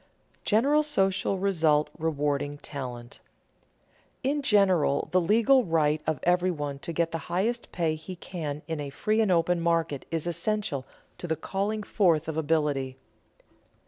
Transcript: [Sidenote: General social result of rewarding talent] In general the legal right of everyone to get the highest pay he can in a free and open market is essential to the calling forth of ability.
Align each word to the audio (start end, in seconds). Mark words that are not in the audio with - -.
[Sidenote: 0.01 0.45
General 0.45 0.81
social 0.83 1.37
result 1.37 1.91
of 1.93 2.01
rewarding 2.01 2.57
talent] 2.57 3.19
In 4.23 4.41
general 4.41 5.09
the 5.11 5.21
legal 5.21 5.63
right 5.63 6.01
of 6.07 6.19
everyone 6.23 6.79
to 6.79 6.91
get 6.91 7.11
the 7.11 7.19
highest 7.29 7.71
pay 7.71 7.93
he 7.93 8.15
can 8.15 8.63
in 8.67 8.79
a 8.79 8.89
free 8.89 9.21
and 9.21 9.31
open 9.31 9.61
market 9.61 10.07
is 10.09 10.25
essential 10.25 10.87
to 11.19 11.27
the 11.27 11.35
calling 11.35 11.83
forth 11.83 12.27
of 12.27 12.35
ability. 12.35 12.97